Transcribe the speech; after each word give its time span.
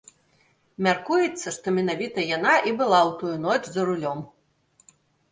Мяркуецца, 0.85 1.47
што 1.57 1.67
менавіта 1.75 2.23
яна 2.37 2.53
і 2.71 2.73
была 2.79 3.01
ў 3.09 3.13
тую 3.19 3.35
ноч 3.43 3.63
за 3.75 3.85
рулём. 3.91 4.19